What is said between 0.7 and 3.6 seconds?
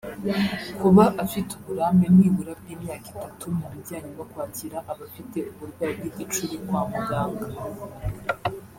Kuba afite uburambe nibura bw’imyaka itatu